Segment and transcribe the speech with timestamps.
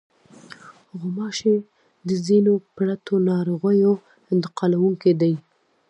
[0.99, 1.55] غوماشې
[2.07, 3.91] د ځینو پرتو ناروغیو
[4.33, 5.33] انتقالوونکې دي.